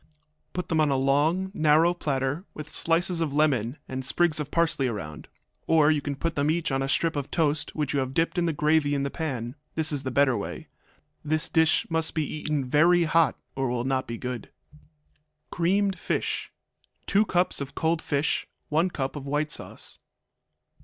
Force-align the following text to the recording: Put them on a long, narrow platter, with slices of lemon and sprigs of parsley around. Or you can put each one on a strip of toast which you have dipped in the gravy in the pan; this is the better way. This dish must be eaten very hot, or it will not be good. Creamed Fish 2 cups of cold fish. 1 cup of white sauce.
Put 0.53 0.69
them 0.69 0.81
on 0.81 0.89
a 0.89 0.95
long, 0.97 1.51
narrow 1.53 1.93
platter, 1.93 2.43
with 2.55 2.71
slices 2.73 3.21
of 3.21 3.35
lemon 3.35 3.77
and 3.87 4.03
sprigs 4.03 4.39
of 4.39 4.49
parsley 4.49 4.87
around. 4.87 5.27
Or 5.67 5.91
you 5.91 6.01
can 6.01 6.15
put 6.15 6.39
each 6.49 6.71
one 6.71 6.81
on 6.81 6.83
a 6.83 6.89
strip 6.89 7.15
of 7.15 7.29
toast 7.29 7.75
which 7.75 7.93
you 7.93 7.99
have 7.99 8.15
dipped 8.15 8.39
in 8.39 8.47
the 8.47 8.51
gravy 8.51 8.95
in 8.95 9.03
the 9.03 9.11
pan; 9.11 9.53
this 9.75 9.91
is 9.91 10.01
the 10.01 10.09
better 10.09 10.35
way. 10.35 10.69
This 11.23 11.49
dish 11.49 11.85
must 11.87 12.15
be 12.15 12.25
eaten 12.25 12.65
very 12.67 13.03
hot, 13.03 13.37
or 13.55 13.67
it 13.69 13.71
will 13.71 13.83
not 13.85 14.07
be 14.07 14.17
good. 14.17 14.49
Creamed 15.51 15.99
Fish 15.99 16.51
2 17.05 17.23
cups 17.27 17.61
of 17.61 17.75
cold 17.75 18.01
fish. 18.01 18.47
1 18.69 18.89
cup 18.89 19.15
of 19.15 19.27
white 19.27 19.51
sauce. 19.51 19.99